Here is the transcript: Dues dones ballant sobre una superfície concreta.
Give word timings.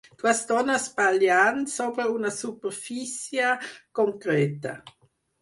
Dues 0.21 0.39
dones 0.51 0.85
ballant 0.99 1.59
sobre 1.73 2.07
una 2.15 2.33
superfície 2.39 3.53
concreta. 4.01 4.75